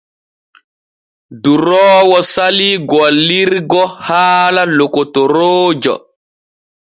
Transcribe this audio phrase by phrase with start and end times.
[1.43, 5.95] Duroowo salii gillirgo haala lokotoroojo.